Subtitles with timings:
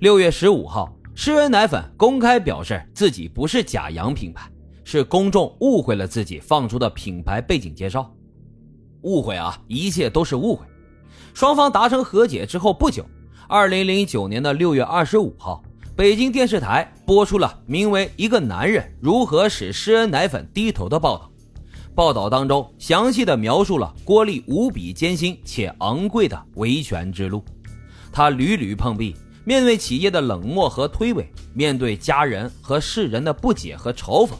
[0.00, 4.50] 六月十五号，施恩奶粉公开表示自己不是假洋品牌，
[4.82, 8.12] 是公众误会了自己放出的品牌背景介绍。
[9.02, 10.66] 误会啊，一切都是误会。
[11.32, 13.06] 双方达成和解之后不久，
[13.48, 15.62] 二零零九年的六月二十五号，
[15.94, 21.30] 北京电视台播出了名为《一个男人如何使施恩奶粉低头》的报道。
[21.94, 27.44] 报道当中详细的描述了郭丽无比艰辛且昂贵的维权之路，
[28.10, 29.14] 他屡屡碰壁，
[29.44, 34.32] 面对企业的冷漠和推诿，面对家人和世人的不解和嘲讽，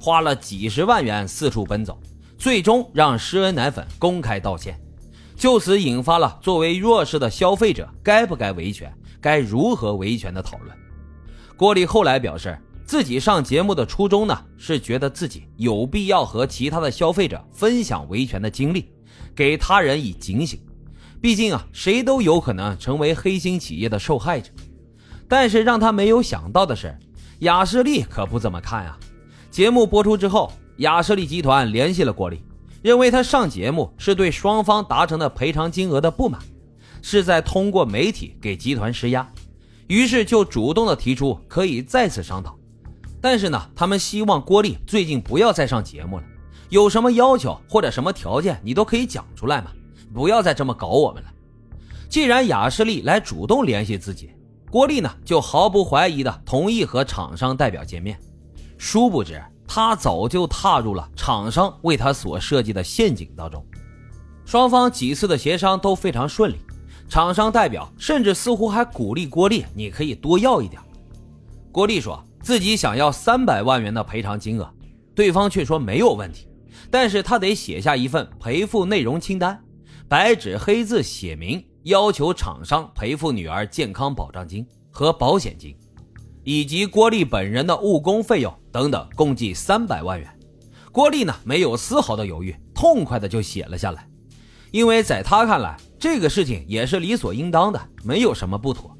[0.00, 1.98] 花了几十万元四处奔走，
[2.36, 4.78] 最终让施恩奶粉公开道歉，
[5.36, 10.76] 就此引发了作为弱势的消费者该不该维权、该如何维权的讨论。
[11.56, 12.58] 郭丽后来表示。
[12.88, 18.88] 自己上节目的初衷呢，是觉得自己有必要和其他的消费者分享维权的经历，
[19.36, 20.58] 给他人以警醒。
[21.20, 24.50] 毕竟啊，谁都有可能成为黑心企业的受害者。
[25.26, 26.96] 但是让他没有想到的是，
[27.40, 28.98] 雅士利可不这么看啊。
[29.50, 32.42] 节目播出之后，雅士利集团联系了郭丽，
[32.82, 36.40] 认为他上节目是对双方达成的赔偿金额的不满，
[37.02, 39.28] 是在通过媒体给集团施压，
[39.88, 42.56] 于是就主动的提出可以再次商讨。
[43.20, 46.24] 但是呢，他们希望郭丽最近不要再上节目了。
[46.68, 49.72] 有什么要求或者什么条件，你都可以讲出来嘛，
[50.12, 51.28] 不要再这么搞我们了。
[52.08, 54.30] 既然雅士利来主动联系自己，
[54.70, 58.18] 郭丽呢就毫不怀疑的同意和厂商代表见面。
[58.76, 63.64] 殊不知，他早就踏入了厂商为他所设计的陷阱当中。
[64.44, 66.56] 双方几次的协商都非常顺利，
[67.08, 70.80] 厂商代表甚至似乎还鼓励郭丽：“你可以多要一点。”
[71.72, 72.22] 郭丽说。
[72.40, 74.72] 自己想要三百万元的赔偿金额，
[75.12, 76.46] 对方却说没有问题，
[76.88, 79.60] 但是他得写下一份赔付内容清单，
[80.08, 85.76] 白纸黑字写明要求厂商赔付女儿健康保障金和保险金，
[86.44, 90.26] 以及郭丽本人的误工费用等等，共计三百万元。
[90.90, 94.08] 郭丽呢没有丝毫的犹豫，痛快的就写了下来，
[94.70, 98.96] 因为在他看来，这个事情也是理所应当的，没有什么不妥。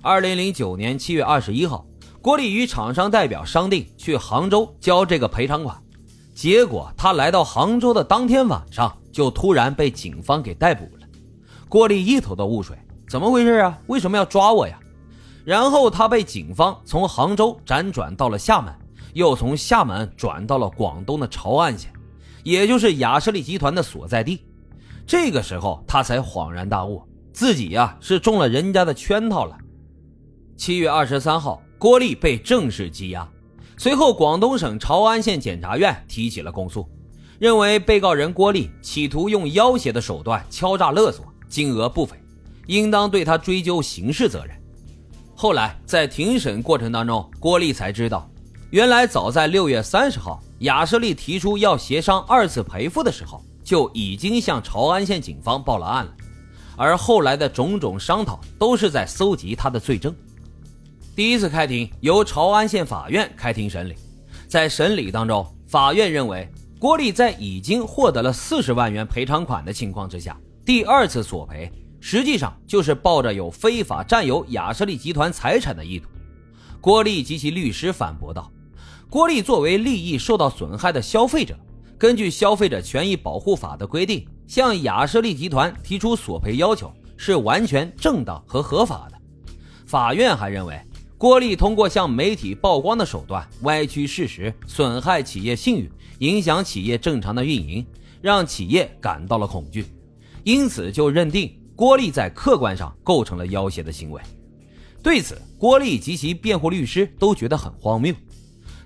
[0.00, 1.86] 二零零九年七月二十一号。
[2.22, 5.82] 郭丽与厂商代表商定去杭州交这个赔偿款，
[6.40, 11.06] 结果他来到杭州的当天晚上，就突然被警方给逮捕了。
[11.68, 13.78] 郭丽一头的雾水，怎么回事啊？
[13.88, 14.80] 为什么要抓我呀？
[15.44, 18.74] 然后他被警方从杭州辗转到了厦门，
[19.12, 21.92] 又从厦门转到了广东的潮安县，
[22.42, 24.42] 也就是雅士利集团的所在地。
[25.06, 27.02] 这个时候他才恍然大悟，
[27.34, 29.58] 自己呀是中了人家的圈套了。
[30.56, 31.60] 七月二十三号。
[31.76, 33.26] 郭丽被正式羁押，
[33.80, 36.86] 随后广东省潮安县检察院提起了公诉，
[37.38, 42.14] 认为被告人郭丽企图用要挟的手段敲诈勒索，金额不菲，
[42.66, 44.54] 应当对他追究刑事责任。
[45.34, 48.28] 后来在庭审过程当中，郭丽才知道，
[48.68, 56.12] 原来早在六月三十号，雅士利提出要协商二次赔付的时候，就已经向潮安县警方报了案了，
[56.76, 60.14] 而后来的种种商讨都是在搜集他的罪证。
[61.16, 63.94] 第一次开庭由潮安县法院开庭审理，
[64.48, 66.48] 在审理当中，法院认为
[66.78, 76.08] 郭丽在已经获得了四十万元赔偿款的情况之下，第二次索赔实际上就是抱着有非法占有雅士利集团财产的意图。
[76.80, 78.50] 郭丽及其律师反驳道
[79.10, 81.58] ：“郭丽作为利益受到损害的消费者，
[81.98, 89.18] 根据《消费者权益保护法》的规定，向雅士利集团提出索赔要求是完全正当和合法的。”
[89.84, 90.80] 法院还认为。
[91.20, 97.84] 郭丽通过向媒体曝光的手段歪曲事实，损害企业信誉，影响企业正常的运营，
[98.22, 99.84] 让企业感到了恐惧，
[100.44, 104.22] 因此就认定郭丽在客观上构成了要挟的行为。
[105.02, 108.14] 对此，郭丽及其辩护律师都觉得很荒谬。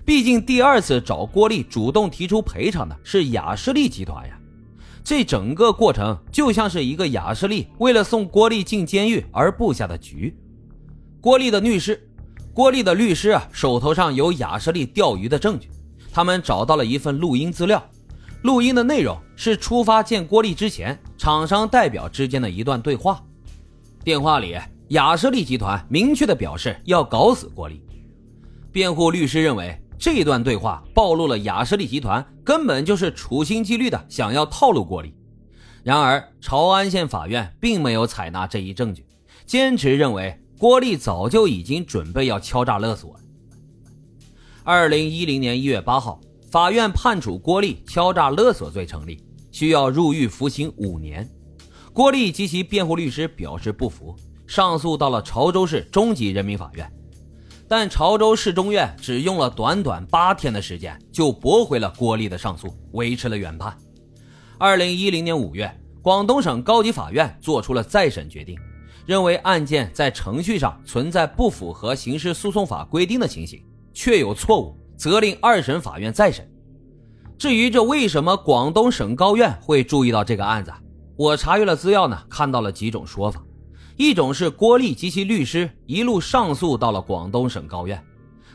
[0.03, 4.37] 毕竟第二次找郭丽主动提出赔偿的是雅士利集团呀，
[5.05, 10.35] 这整个过程就像是一个雅士利为了送郭丽进监狱而布下的局。
[11.21, 11.97] 郭丽的律师。
[12.55, 15.69] 郭丽的律师啊，手头上有雅士利钓鱼的证据，
[16.09, 17.85] 他们找到了一份录音资料，
[18.43, 23.21] 录音的内容是出发见郭丽之前，厂商代表之间的一段对话。
[24.05, 24.57] 电话里，
[24.87, 27.83] 雅士利集团明确的表示要搞死郭丽。
[28.71, 35.13] 辩护律师认为，这段对话暴露了雅士利集团根本就是处心积虑的想要套路郭丽。
[35.83, 39.05] 然而，潮安县法院并没有采纳这一证据，
[39.45, 40.39] 坚持认为。
[40.57, 43.19] 郭丽早就已经准备要敲诈勒索了。
[44.63, 46.19] 二零一零年一月八号，
[46.49, 49.21] 法院判处郭丽敲诈勒索罪成立，
[49.51, 51.29] 需要入狱服刑五年。
[51.93, 54.15] 郭丽及其辩护律师表示不服，
[54.47, 56.91] 上诉到了潮州市中级人民法院。
[57.67, 63.75] 但潮州市中院只用了短短八天的时间，就驳回了郭丽的上诉，维持了原判。
[64.57, 65.69] 二零一零年五月，
[66.01, 68.57] 广东省高级法院作出了再审决定，
[69.05, 73.63] 认为案件在程序上存在不符合刑事诉讼法规定的情形，
[73.93, 76.49] 确有错误，责令二审法院再审。
[77.37, 80.73] 至于这为什么广东省高院会注意到这个案子，
[81.15, 83.43] 我查阅了资料呢，看到了几种说法。
[83.97, 88.03] 一种是郭丽及其律师一路上诉到了广东省高院，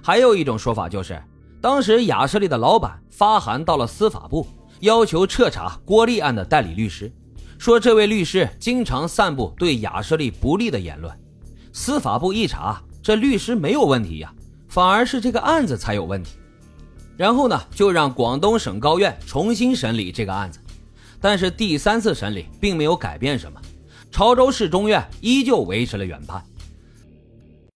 [0.02, 1.22] 还有一种说法就是，
[1.60, 4.46] 当时雅士利的老板发函到了司法部，
[4.80, 7.10] 要求彻查郭丽案的代理律师，
[7.60, 11.14] 说这位律师经常散布对雅士利不利的言论。
[11.74, 14.32] 司法部一查，这律师没有问题呀，
[14.66, 16.38] 反而是这个案子才有问题。
[17.18, 20.58] 然后呢，就让广东省高院重新审理这个案子，
[21.20, 23.60] 但是第三次审理并没有改变什么。
[24.10, 26.42] 潮州市中院依旧维持了原判。